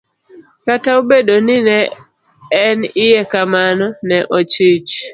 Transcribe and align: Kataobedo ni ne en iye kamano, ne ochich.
Kataobedo 0.65 1.35
ni 1.45 1.57
ne 1.67 1.77
en 2.65 2.79
iye 3.05 3.21
kamano, 3.31 3.85
ne 4.07 4.17
ochich. 4.37 4.91